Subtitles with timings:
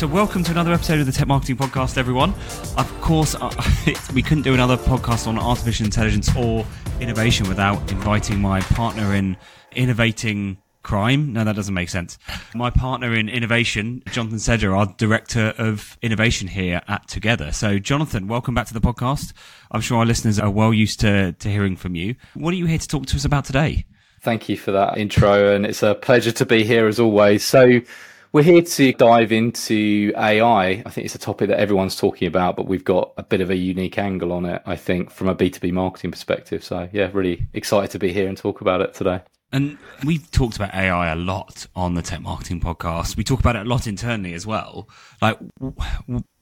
[0.00, 2.30] So, welcome to another episode of the Tech Marketing Podcast, everyone.
[2.78, 3.50] Of course, uh,
[4.14, 6.64] we couldn't do another podcast on artificial intelligence or
[7.00, 9.36] innovation without inviting my partner in
[9.72, 11.34] innovating crime.
[11.34, 12.18] No, that doesn't make sense.
[12.54, 17.52] My partner in innovation, Jonathan Sedger, our director of innovation here at Together.
[17.52, 19.34] So, Jonathan, welcome back to the podcast.
[19.70, 22.14] I'm sure our listeners are well used to, to hearing from you.
[22.32, 23.84] What are you here to talk to us about today?
[24.22, 27.44] Thank you for that intro, and it's a pleasure to be here as always.
[27.44, 27.82] So,
[28.32, 30.82] we're here to dive into AI.
[30.86, 33.50] I think it's a topic that everyone's talking about, but we've got a bit of
[33.50, 36.62] a unique angle on it, I think, from a B2B marketing perspective.
[36.62, 39.22] So, yeah, really excited to be here and talk about it today.
[39.52, 43.16] And we've talked about AI a lot on the Tech Marketing Podcast.
[43.16, 44.88] We talk about it a lot internally as well.
[45.20, 45.38] Like,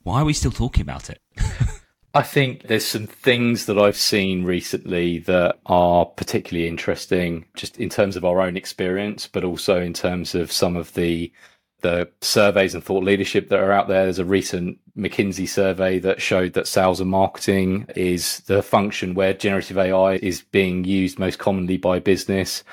[0.03, 1.23] why are we still talking about it?
[2.15, 7.89] I think there's some things that I've seen recently that are particularly interesting, just in
[7.89, 11.33] terms of our own experience, but also in terms of some of the
[11.81, 14.05] the surveys and thought leadership that are out there.
[14.05, 19.33] There's a recent McKinsey survey that showed that sales and marketing is the function where
[19.33, 22.65] generative AI is being used most commonly by business.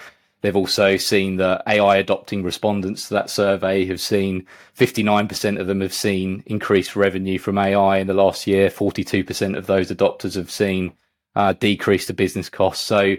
[0.42, 4.46] They've also seen that AI adopting respondents to that survey have seen
[4.78, 8.70] 59% of them have seen increased revenue from AI in the last year.
[8.70, 10.94] 42% of those adopters have seen
[11.36, 12.86] uh, decrease the business costs.
[12.86, 13.16] So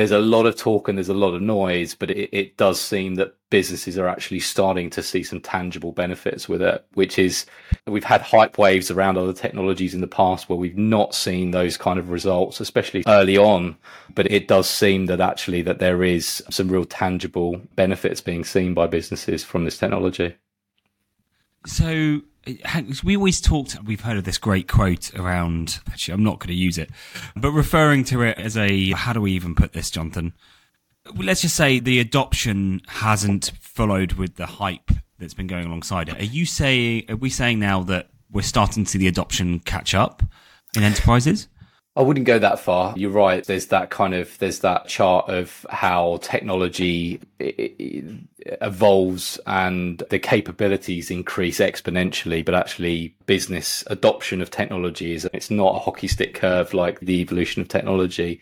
[0.00, 2.80] there's a lot of talk and there's a lot of noise, but it, it, does
[2.80, 7.44] seem that businesses are actually starting to see some tangible benefits with it, which is
[7.86, 11.76] we've had hype waves around other technologies in the past where we've not seen those
[11.76, 13.76] kind of results, especially early on.
[14.14, 18.72] But it does seem that actually that there is some real tangible benefits being seen
[18.72, 20.34] by businesses from this technology.
[21.66, 22.22] So
[23.04, 26.54] we always talked, we've heard of this great quote around, actually, I'm not going to
[26.54, 26.90] use it,
[27.36, 30.32] but referring to it as a, how do we even put this, Jonathan?
[31.16, 36.20] Let's just say the adoption hasn't followed with the hype that's been going alongside it.
[36.20, 39.94] Are you saying, are we saying now that we're starting to see the adoption catch
[39.94, 40.22] up
[40.76, 41.48] in enterprises?
[41.96, 42.94] I wouldn't go that far.
[42.96, 43.44] You're right.
[43.44, 47.20] There's that kind of there's that chart of how technology
[48.60, 55.76] evolves and the capabilities increase exponentially, but actually business adoption of technology is it's not
[55.76, 58.40] a hockey stick curve like the evolution of technology.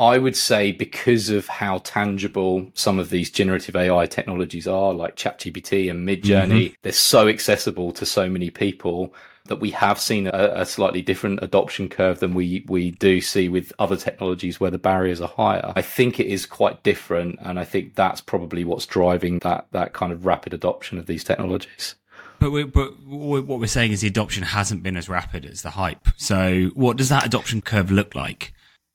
[0.00, 5.16] I would say because of how tangible some of these generative AI technologies are, like
[5.16, 6.74] ChatGPT and Midjourney, mm-hmm.
[6.82, 9.12] they're so accessible to so many people
[9.48, 13.48] that we have seen a, a, slightly different adoption curve than we we do see
[13.48, 15.72] with other technologies where the barriers are higher.
[15.74, 19.92] I think it is quite different, and I think that's probably what's driving that that
[19.92, 21.94] kind of rapid adoption of these technologies.
[22.38, 25.70] But we, but what we're saying is the adoption hasn't been as rapid as the
[25.70, 26.08] hype.
[26.16, 28.54] So, what does that adoption curve look like?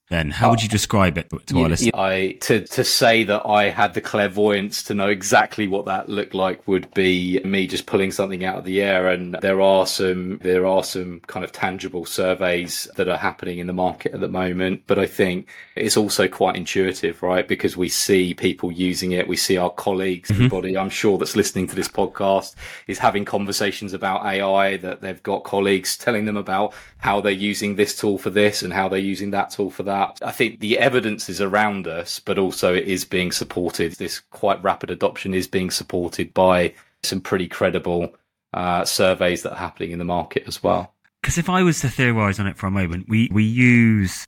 [0.09, 1.91] Then how would you describe it to our listeners?
[1.93, 6.33] I to to say that I had the clairvoyance to know exactly what that looked
[6.33, 9.07] like would be me just pulling something out of the air.
[9.07, 13.67] And there are some there are some kind of tangible surveys that are happening in
[13.67, 14.83] the market at the moment.
[14.87, 15.47] But I think
[15.77, 17.47] it's also quite intuitive, right?
[17.47, 20.43] Because we see people using it, we see our colleagues, mm-hmm.
[20.43, 22.55] everybody I'm sure that's listening to this podcast
[22.87, 24.75] is having conversations about AI.
[24.77, 28.73] That they've got colleagues telling them about how they're using this tool for this and
[28.73, 30.19] how they're using that tool for that that.
[30.27, 33.93] I think the evidence is around us, but also it is being supported.
[33.93, 36.73] This quite rapid adoption is being supported by
[37.03, 38.15] some pretty credible
[38.53, 40.93] uh, surveys that are happening in the market as well.
[41.21, 44.25] Because if I was to theorize on it for a moment, we, we use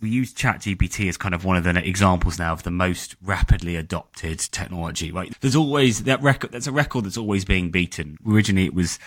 [0.00, 3.76] we use ChatGPT as kind of one of the examples now of the most rapidly
[3.76, 5.10] adopted technology.
[5.10, 5.32] Right?
[5.40, 6.52] There's always that record.
[6.52, 8.18] That's a record that's always being beaten.
[8.26, 8.98] Originally, it was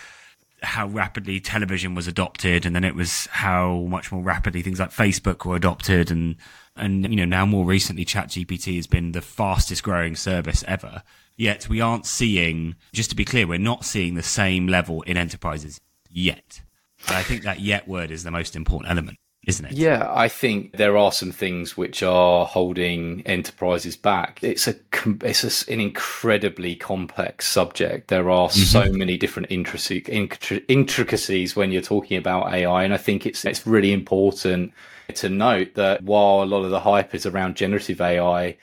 [0.63, 4.89] how rapidly television was adopted and then it was how much more rapidly things like
[4.89, 6.35] Facebook were adopted and
[6.75, 11.03] and you know now more recently ChatGPT has been the fastest growing service ever.
[11.35, 15.17] Yet we aren't seeing just to be clear we're not seeing the same level in
[15.17, 15.79] enterprises
[16.09, 16.61] yet.
[17.07, 19.17] I think that yet word is the most important element
[19.47, 19.71] isn't it?
[19.71, 24.39] Yeah, I think there are some things which are holding enterprises back.
[24.43, 24.75] It's a
[25.23, 28.09] it's a, an incredibly complex subject.
[28.09, 28.61] There are mm-hmm.
[28.61, 33.93] so many different intricacies when you're talking about AI, and I think it's it's really
[33.93, 34.73] important
[35.15, 38.57] to note that while a lot of the hype is around generative AI,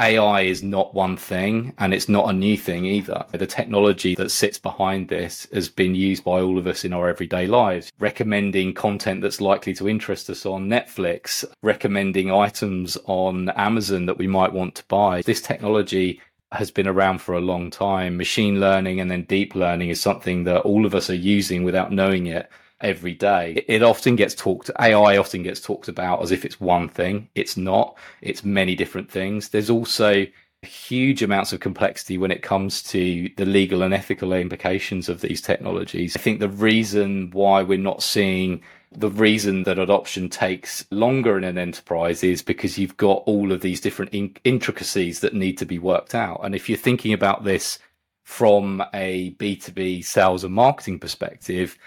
[0.00, 3.24] AI is not one thing and it's not a new thing either.
[3.32, 7.08] The technology that sits behind this has been used by all of us in our
[7.08, 14.06] everyday lives, recommending content that's likely to interest us on Netflix, recommending items on Amazon
[14.06, 15.22] that we might want to buy.
[15.22, 16.20] This technology
[16.52, 18.16] has been around for a long time.
[18.16, 21.92] Machine learning and then deep learning is something that all of us are using without
[21.92, 22.48] knowing it
[22.80, 23.64] every day.
[23.68, 27.28] It often gets talked, AI often gets talked about as if it's one thing.
[27.34, 27.96] It's not.
[28.20, 29.48] It's many different things.
[29.48, 30.26] There's also
[30.62, 35.40] huge amounts of complexity when it comes to the legal and ethical implications of these
[35.40, 36.16] technologies.
[36.16, 41.44] I think the reason why we're not seeing the reason that adoption takes longer in
[41.44, 45.66] an enterprise is because you've got all of these different in- intricacies that need to
[45.66, 46.40] be worked out.
[46.42, 47.78] And if you're thinking about this
[48.24, 51.78] from a B2B sales and marketing perspective,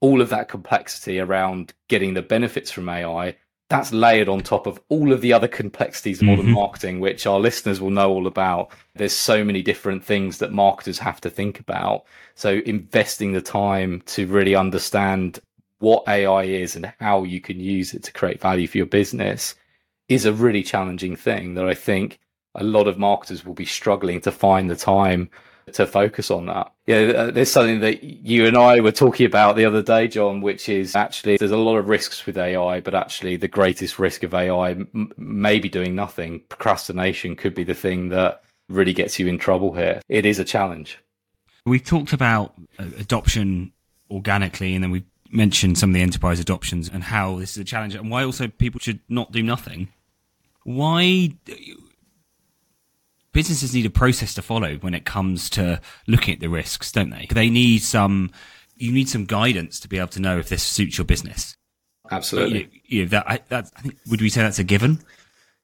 [0.00, 3.36] all of that complexity around getting the benefits from AI
[3.70, 6.54] that's layered on top of all of the other complexities of modern mm-hmm.
[6.54, 8.72] marketing, which our listeners will know all about.
[8.96, 12.04] There's so many different things that marketers have to think about.
[12.34, 15.38] So investing the time to really understand
[15.78, 19.54] what AI is and how you can use it to create value for your business
[20.08, 22.18] is a really challenging thing that I think
[22.56, 25.30] a lot of marketers will be struggling to find the time
[25.74, 26.72] to focus on that.
[26.86, 30.40] Yeah, uh, there's something that you and I were talking about the other day, John,
[30.40, 34.22] which is actually there's a lot of risks with AI, but actually the greatest risk
[34.22, 36.42] of AI m- maybe doing nothing.
[36.48, 40.00] Procrastination could be the thing that really gets you in trouble here.
[40.08, 40.98] It is a challenge.
[41.66, 43.72] We talked about uh, adoption
[44.10, 47.64] organically, and then we mentioned some of the enterprise adoptions and how this is a
[47.64, 49.88] challenge, and why also people should not do nothing.
[50.64, 51.32] Why
[53.32, 57.10] businesses need a process to follow when it comes to looking at the risks, don't
[57.10, 57.26] they?
[57.30, 58.30] They need some,
[58.76, 61.56] you need some guidance to be able to know if this suits your business.
[62.10, 62.68] Absolutely.
[62.72, 65.00] You, you know, that, I, that, I think, would we say that's a given?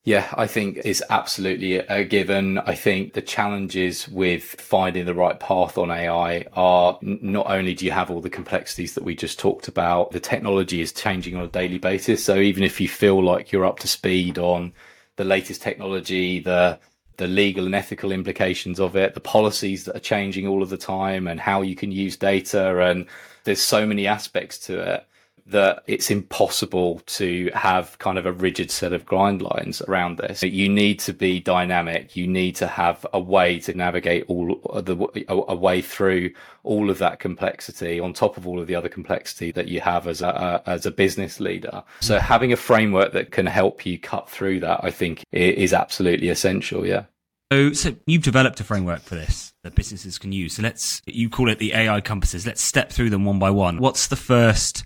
[0.05, 2.59] Yeah, I think it's absolutely a given.
[2.59, 7.85] I think the challenges with finding the right path on AI are not only do
[7.85, 11.43] you have all the complexities that we just talked about, the technology is changing on
[11.43, 12.25] a daily basis.
[12.25, 14.73] So even if you feel like you're up to speed on
[15.17, 16.79] the latest technology, the
[17.17, 20.77] the legal and ethical implications of it, the policies that are changing all of the
[20.77, 22.81] time, and how you can use data.
[22.81, 23.07] And
[23.45, 25.07] there's so many aspects to it
[25.49, 30.43] that it's impossible to have kind of a rigid set of guidelines around this.
[30.43, 32.17] You need to be dynamic.
[32.17, 36.31] You need to have a way to navigate all the a way through
[36.65, 40.09] all of that complexity on top of all of the other complexity that you have
[40.09, 41.85] as a as a business leader.
[42.01, 46.29] So having a framework that can help you cut through that, I think, is absolutely
[46.29, 46.85] essential.
[46.85, 47.05] Yeah.
[47.53, 50.57] So, so you've developed a framework for this that businesses can use.
[50.57, 52.45] So let's you call it the AI compasses.
[52.45, 53.79] Let's step through them one by one.
[53.79, 54.85] What's the first?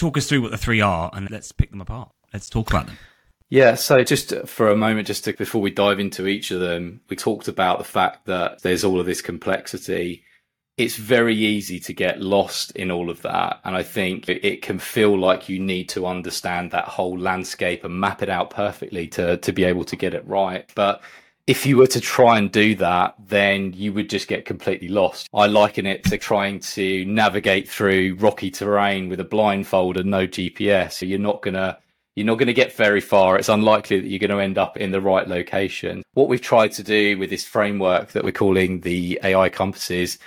[0.00, 2.10] Talk us through what the three are and let's pick them apart.
[2.32, 2.96] Let's talk about them.
[3.50, 7.00] Yeah, so just for a moment, just to, before we dive into each of them,
[7.08, 10.22] we talked about the fact that there's all of this complexity.
[10.76, 13.60] It's very easy to get lost in all of that.
[13.64, 18.00] And I think it can feel like you need to understand that whole landscape and
[18.00, 20.70] map it out perfectly to, to be able to get it right.
[20.76, 21.02] But
[21.50, 25.28] if you were to try and do that, then you would just get completely lost.
[25.34, 30.28] I liken it to trying to navigate through rocky terrain with a blindfold and no
[30.28, 30.92] GPS.
[30.92, 31.76] So you're not gonna
[32.14, 33.36] you're not going to get very far.
[33.36, 36.02] It's unlikely that you're going to end up in the right location.
[36.14, 40.18] What we've tried to do with this framework that we're calling the AI compasses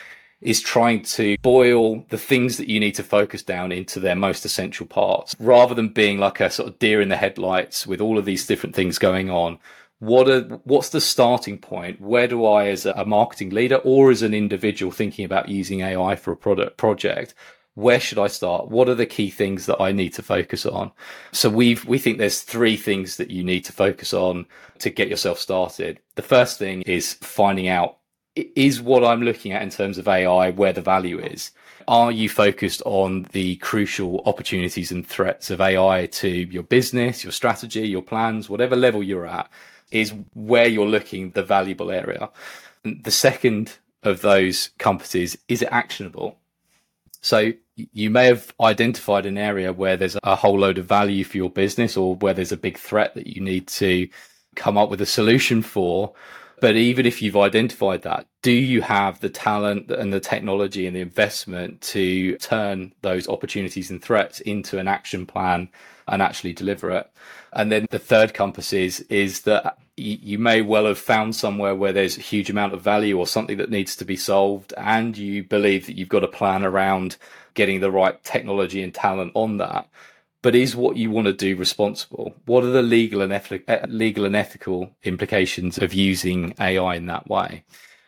[0.41, 4.43] is trying to boil the things that you need to focus down into their most
[4.45, 8.17] essential parts rather than being like a sort of deer in the headlights with all
[8.17, 9.59] of these different things going on
[10.03, 12.01] what are what's the starting point?
[12.01, 16.15] Where do i as a marketing leader or as an individual thinking about using ai
[16.15, 17.33] for a product project
[17.75, 18.67] where should i start?
[18.69, 20.91] What are the key things that i need to focus on?
[21.31, 24.45] So we've we think there's three things that you need to focus on
[24.79, 25.99] to get yourself started.
[26.15, 27.97] The first thing is finding out
[28.35, 31.51] is what i'm looking at in terms of ai where the value is?
[31.87, 37.31] Are you focused on the crucial opportunities and threats of ai to your business your
[37.31, 39.49] strategy your plans whatever level you're at
[39.93, 42.29] is where you're looking the valuable area.
[42.83, 46.37] The second of those compasses is it actionable?
[47.21, 51.37] So you may have identified an area where there's a whole load of value for
[51.37, 54.09] your business or where there's a big threat that you need to
[54.55, 56.13] come up with a solution for.
[56.63, 60.95] But even if you've identified that, do you have the talent and the technology and
[60.95, 65.67] the investment to turn those opportunities and threats into an action plan
[66.07, 67.11] and actually deliver it?
[67.51, 71.91] And then the third compass is, is that you may well have found somewhere where
[71.91, 75.43] there's a huge amount of value or something that needs to be solved, and you
[75.43, 77.17] believe that you've got a plan around
[77.55, 79.89] getting the right technology and talent on that.
[80.43, 82.35] But is what you want to do responsible?
[82.45, 87.27] What are the legal and eth- legal and ethical implications of using AI in that
[87.27, 87.63] way?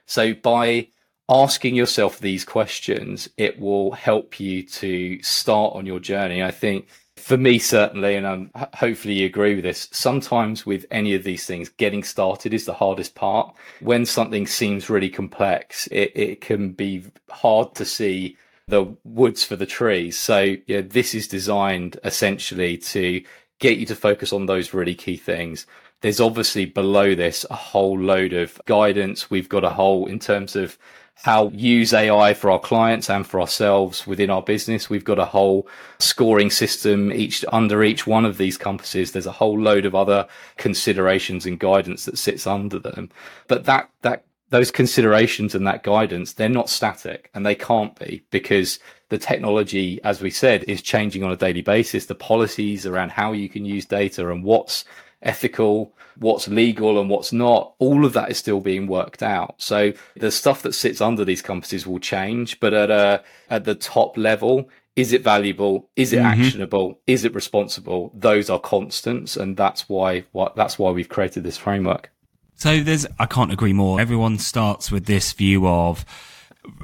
[0.05, 0.89] So by
[1.29, 6.43] asking yourself these questions, it will help you to start on your journey.
[6.43, 11.15] I think for me certainly and um, hopefully you agree with this sometimes with any
[11.15, 16.11] of these things getting started is the hardest part when something seems really complex it,
[16.13, 18.35] it can be hard to see
[18.67, 23.23] the woods for the trees so yeah this is designed essentially to
[23.59, 25.65] get you to focus on those really key things
[26.05, 29.31] there's obviously below this a whole load of guidance.
[29.31, 30.77] We've got a whole in terms of
[31.15, 34.87] how use AI for our clients and for ourselves within our business.
[34.87, 35.67] We've got a whole
[35.97, 39.13] scoring system each under each one of these compasses.
[39.13, 43.09] There's a whole load of other considerations and guidance that sits under them.
[43.47, 48.23] But that, that, those considerations and that guidance, they're not static and they can't be
[48.31, 52.05] because the technology, as we said, is changing on a daily basis.
[52.05, 54.85] The policies around how you can use data and what's
[55.21, 59.55] ethical, what's legal and what's not, all of that is still being worked out.
[59.57, 63.75] So the stuff that sits under these compasses will change, but at a, at the
[63.75, 65.89] top level, is it valuable?
[65.97, 66.41] Is it mm-hmm.
[66.41, 67.01] actionable?
[67.07, 68.09] Is it responsible?
[68.15, 69.35] Those are constants.
[69.35, 72.09] And that's why, what, that's why we've created this framework.
[72.55, 73.99] So there's, I can't agree more.
[73.99, 76.05] Everyone starts with this view of,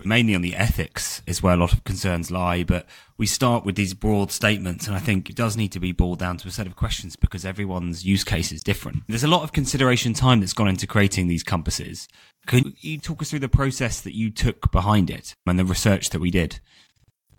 [0.04, 2.64] mainly on the ethics is where a lot of concerns lie.
[2.64, 2.86] But
[3.18, 6.20] we start with these broad statements, and I think it does need to be boiled
[6.20, 9.04] down to a set of questions because everyone's use case is different.
[9.08, 12.08] There's a lot of consideration time that's gone into creating these compasses.
[12.48, 16.10] Could you talk us through the process that you took behind it and the research
[16.10, 16.60] that we did?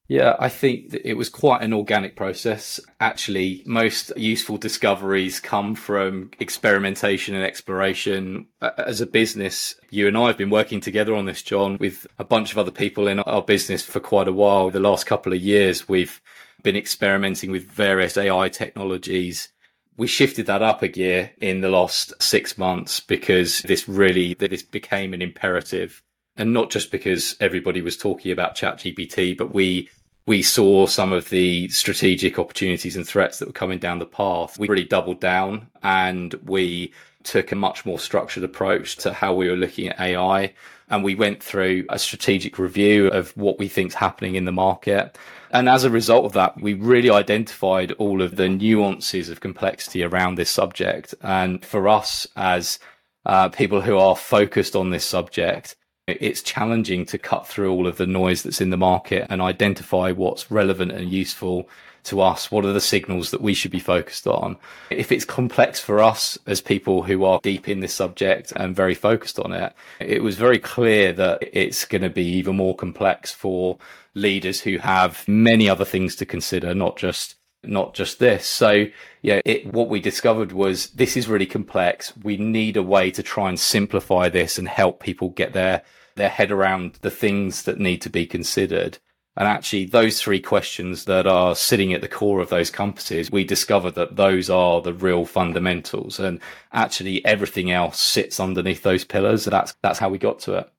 [0.09, 2.80] Yeah, I think it was quite an organic process.
[3.00, 8.47] Actually, most useful discoveries come from experimentation and exploration.
[8.61, 12.25] As a business, you and I have been working together on this, John, with a
[12.25, 14.71] bunch of other people in our business for quite a while.
[14.71, 16.21] The last couple of years, we've
[16.62, 19.49] been experimenting with various AI technologies.
[19.97, 24.62] We shifted that up a gear in the last six months because this really, this
[24.62, 26.02] became an imperative
[26.37, 29.89] and not just because everybody was talking about ChatGPT, but we
[30.25, 34.59] we saw some of the strategic opportunities and threats that were coming down the path.
[34.59, 36.93] We really doubled down and we
[37.25, 40.55] took a much more structured approach to how we were looking at AI.
[40.89, 44.53] And we went through a strategic review of what we think is happening in the
[44.53, 45.17] market.
[45.51, 50.05] And as a result of that, we really identified all of the nuances of complexity
[50.05, 51.15] around this subject.
[51.21, 52.79] And for us as
[53.27, 57.97] uh, people who are focused on this subject, it's challenging to cut through all of
[57.97, 61.68] the noise that's in the market and identify what's relevant and useful
[62.04, 62.50] to us.
[62.50, 64.56] What are the signals that we should be focused on?
[64.90, 68.94] If it's complex for us as people who are deep in this subject and very
[68.94, 73.30] focused on it, it was very clear that it's going to be even more complex
[73.30, 73.78] for
[74.14, 78.47] leaders who have many other things to consider, not just not just this.
[78.47, 78.87] So,
[79.23, 82.12] yeah, it, what we discovered was this is really complex.
[82.16, 85.83] We need a way to try and simplify this and help people get their,
[86.16, 88.99] their head around the things that need to be considered.
[89.35, 93.45] And actually, those three questions that are sitting at the core of those compasses, we
[93.45, 96.21] discovered that those are the real fundamentals.
[96.21, 96.38] And
[96.73, 99.47] actually, everything else sits underneath those pillars.
[99.47, 100.71] That's, that's how we got to it.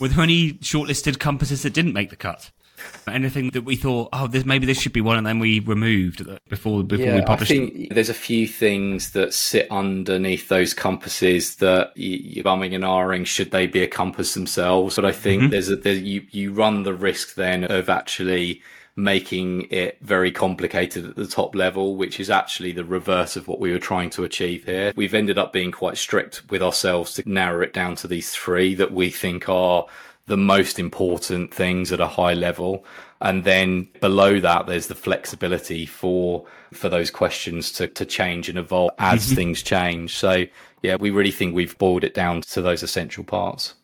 [0.00, 2.50] Were there any shortlisted compasses that didn't make the cut?
[3.06, 6.26] Anything that we thought, oh, this, maybe this should be one, and then we removed
[6.48, 7.52] before before yeah, we published.
[7.52, 7.94] I think it.
[7.94, 13.26] there's a few things that sit underneath those compasses that you're bumming and ahhing.
[13.26, 14.96] Should they be a compass themselves?
[14.96, 15.50] But I think mm-hmm.
[15.50, 18.62] there's a there's, you you run the risk then of actually
[18.96, 23.58] making it very complicated at the top level, which is actually the reverse of what
[23.58, 24.92] we were trying to achieve here.
[24.94, 28.74] We've ended up being quite strict with ourselves to narrow it down to these three
[28.76, 29.86] that we think are
[30.26, 32.84] the most important things at a high level.
[33.20, 38.58] And then below that, there's the flexibility for, for those questions to, to change and
[38.58, 39.34] evolve as mm-hmm.
[39.34, 40.14] things change.
[40.14, 40.44] So
[40.82, 43.74] yeah, we really think we've boiled it down to those essential parts.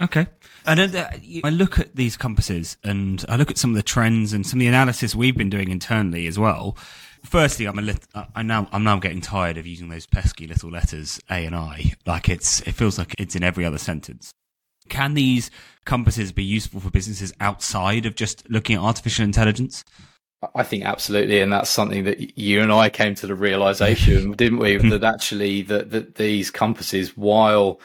[0.00, 0.26] Okay.
[0.66, 1.10] And uh,
[1.44, 4.58] I look at these compasses and I look at some of the trends and some
[4.58, 6.76] of the analysis we've been doing internally as well.
[7.24, 10.70] Firstly, I'm a lit- I now I'm now getting tired of using those pesky little
[10.70, 11.92] letters A and I.
[12.06, 14.32] Like it's it feels like it's in every other sentence.
[14.90, 15.50] Can these
[15.84, 19.84] compasses be useful for businesses outside of just looking at artificial intelligence?
[20.54, 24.58] I think absolutely, and that's something that you and I came to the realization, didn't
[24.58, 24.76] we?
[24.76, 27.78] that actually, that, that these compasses, while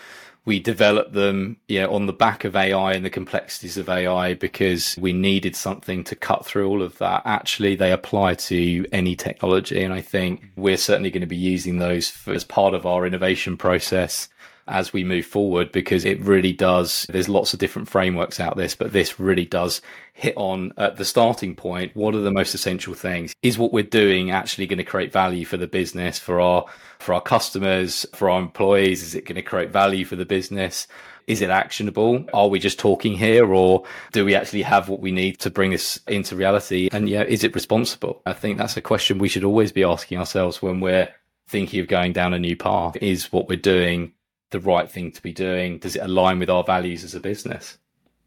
[0.46, 4.36] we developed them, you know, on the back of AI and the complexities of AI
[4.36, 7.24] because we needed something to cut through all of that.
[7.26, 11.80] Actually, they apply to any technology, and I think we're certainly going to be using
[11.80, 14.30] those for, as part of our innovation process
[14.68, 17.06] as we move forward because it really does.
[17.10, 19.82] There's lots of different frameworks out this, but this really does
[20.14, 21.96] hit on at the starting point.
[21.96, 23.34] What are the most essential things?
[23.44, 26.66] Is what we're doing actually going to create value for the business, for our,
[27.00, 29.04] for our customers, for our employees?
[29.04, 30.88] Is it going to create value for the business?
[31.28, 32.26] Is it actionable?
[32.34, 35.72] Are we just talking here or do we actually have what we need to bring
[35.72, 36.90] this into reality?
[36.92, 38.22] And yeah, is it responsible?
[38.26, 41.10] I think that's a question we should always be asking ourselves when we're
[41.48, 42.96] thinking of going down a new path.
[43.02, 44.14] Is what we're doing
[44.56, 45.78] the right thing to be doing?
[45.80, 47.78] Does it align with our values as a business?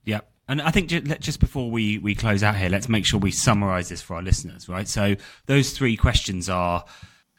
[0.04, 0.20] Yeah.
[0.46, 0.88] And I think
[1.20, 4.22] just before we, we close out here, let's make sure we summarize this for our
[4.22, 4.86] listeners, right?
[4.88, 5.16] So
[5.46, 6.84] those three questions are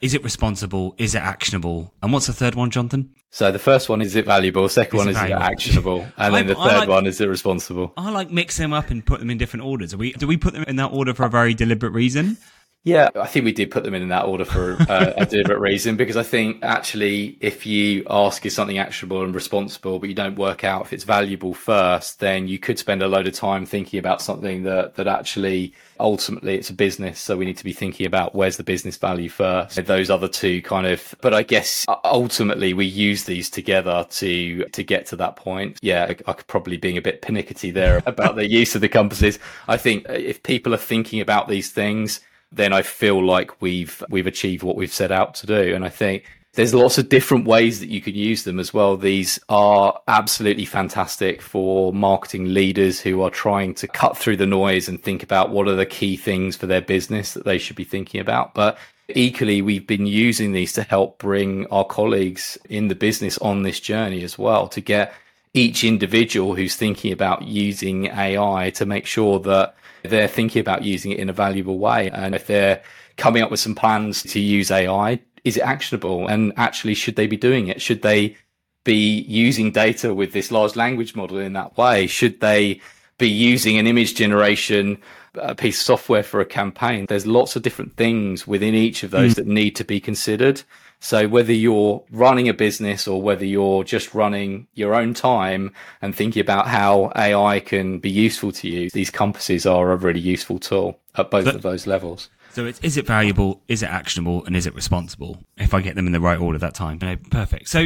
[0.01, 0.95] is it responsible?
[0.97, 1.93] Is it actionable?
[2.01, 3.13] And what's the third one, Jonathan?
[3.31, 4.67] So the first one is it valuable?
[4.69, 5.41] Second Is one is valuable?
[5.41, 6.07] it actionable?
[6.17, 7.93] And then I- the third like- one is it responsible?
[7.97, 9.93] I like mix them up and put them in different orders.
[9.93, 12.37] Are we, do we put them in that order for a very deliberate reason?
[12.85, 15.97] Yeah, I think we did put them in that order for uh, a deliberate reason
[15.97, 20.37] because I think actually, if you ask is something actionable and responsible, but you don't
[20.37, 23.99] work out if it's valuable first, then you could spend a load of time thinking
[23.99, 27.19] about something that that actually ultimately it's a business.
[27.19, 29.83] So we need to be thinking about where's the business value first.
[29.85, 34.83] Those other two kind of, but I guess ultimately we use these together to to
[34.83, 35.79] get to that point.
[35.81, 38.89] Yeah, I, I could probably being a bit pernickety there about the use of the
[38.89, 39.37] compasses.
[39.67, 42.21] I think if people are thinking about these things
[42.51, 45.75] then I feel like we've we've achieved what we've set out to do.
[45.75, 48.97] And I think there's lots of different ways that you can use them as well.
[48.97, 54.89] These are absolutely fantastic for marketing leaders who are trying to cut through the noise
[54.89, 57.83] and think about what are the key things for their business that they should be
[57.83, 58.55] thinking about.
[58.55, 58.79] But
[59.09, 63.79] equally, we've been using these to help bring our colleagues in the business on this
[63.79, 65.13] journey as well to get
[65.53, 71.11] each individual who's thinking about using AI to make sure that they're thinking about using
[71.11, 72.09] it in a valuable way.
[72.11, 72.81] And if they're
[73.17, 76.27] coming up with some plans to use AI, is it actionable?
[76.27, 77.81] And actually, should they be doing it?
[77.81, 78.37] Should they
[78.83, 82.07] be using data with this large language model in that way?
[82.07, 82.81] Should they
[83.17, 84.97] be using an image generation
[85.39, 87.05] uh, piece of software for a campaign?
[87.07, 90.61] There's lots of different things within each of those that need to be considered.
[90.99, 96.13] So whether you're running a business or whether you're just running your own time and
[96.13, 100.59] thinking about how AI can be useful to you, these compasses are a really useful
[100.59, 102.29] tool at both But- of those levels.
[102.51, 103.61] So it's, is it valuable?
[103.67, 104.43] Is it actionable?
[104.45, 105.37] And is it responsible?
[105.57, 106.97] If I get them in the right order that time.
[106.99, 107.69] Know, perfect.
[107.69, 107.79] So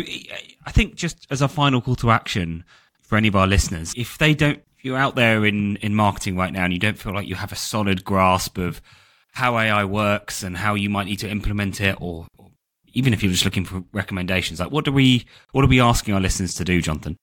[0.65, 2.63] I think just as a final call to action
[3.01, 6.38] for any of our listeners, if they don't, if you're out there in, in marketing
[6.38, 8.82] right now and you don't feel like you have a solid grasp of
[9.34, 12.27] how AI works and how you might need to implement it or
[12.93, 16.13] even if you're just looking for recommendations, like what do we, what are we asking
[16.13, 17.17] our listeners to do, Jonathan?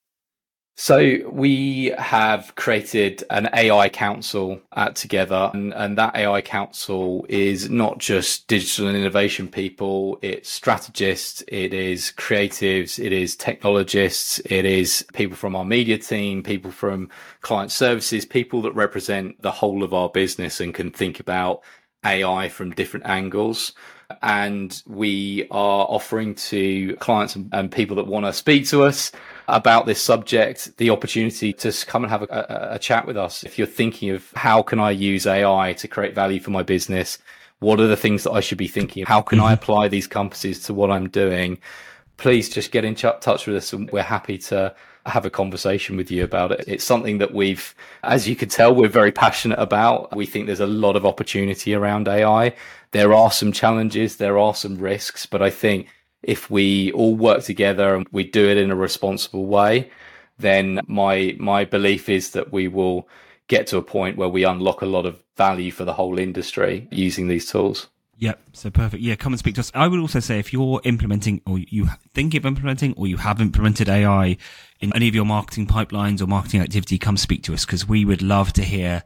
[0.77, 7.69] So we have created an AI council at Together, and, and that AI council is
[7.69, 10.17] not just digital and innovation people.
[10.21, 16.41] It's strategists, it is creatives, it is technologists, it is people from our media team,
[16.41, 17.09] people from
[17.41, 21.61] client services, people that represent the whole of our business and can think about
[22.03, 23.73] AI from different angles.
[24.21, 29.11] And we are offering to clients and, people that want to speak to us
[29.47, 33.43] about this subject the opportunity to come and have a, a, a chat with us.
[33.43, 37.17] If you're thinking of how can I use AI to create value for my business,
[37.59, 39.07] what are the things that I should be thinking of?
[39.07, 39.53] How can I mm-hmm.
[39.53, 41.59] apply these compasses to what I'm doing?
[42.17, 46.11] Please just get in touch with us and we're happy to have a conversation with
[46.11, 46.63] you about it.
[46.67, 50.15] It's something that we've, as you can tell, we're very passionate about.
[50.15, 52.53] We think there's a lot of opportunity around AI.
[52.91, 55.87] There are some challenges, there are some risks, but I think
[56.23, 59.89] if we all work together and we do it in a responsible way,
[60.37, 63.07] then my my belief is that we will
[63.47, 66.87] get to a point where we unlock a lot of value for the whole industry
[66.91, 67.87] using these tools.
[68.21, 68.39] Yep.
[68.53, 69.01] So perfect.
[69.01, 69.71] Yeah, come and speak to us.
[69.73, 73.41] I would also say if you're implementing or you think of implementing or you have
[73.41, 74.37] implemented AI
[74.79, 78.05] in any of your marketing pipelines or marketing activity, come speak to us because we
[78.05, 79.03] would love to hear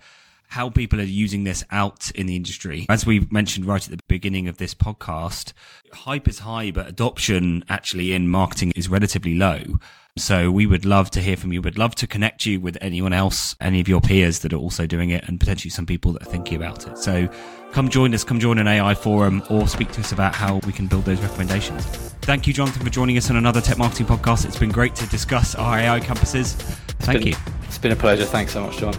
[0.49, 2.85] how people are using this out in the industry.
[2.89, 5.53] As we mentioned right at the beginning of this podcast,
[5.93, 9.79] hype is high, but adoption actually in marketing is relatively low.
[10.17, 11.61] So we would love to hear from you.
[11.61, 14.87] We'd love to connect you with anyone else, any of your peers that are also
[14.87, 16.97] doing it and potentially some people that are thinking about it.
[16.97, 17.27] So
[17.73, 20.71] come join us, come join an AI forum or speak to us about how we
[20.71, 21.85] can build those recommendations.
[22.21, 24.45] Thank you, Jonathan, for joining us on another tech marketing podcast.
[24.45, 26.53] It's been great to discuss our AI compasses.
[26.53, 27.35] Thank been- you.
[27.63, 28.23] It's been a pleasure.
[28.23, 28.93] Thanks so much, John.